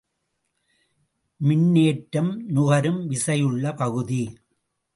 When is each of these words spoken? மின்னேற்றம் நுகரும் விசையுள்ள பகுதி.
மின்னேற்றம் 1.41 2.31
நுகரும் 2.47 3.01
விசையுள்ள 3.09 3.75
பகுதி. 3.75 4.23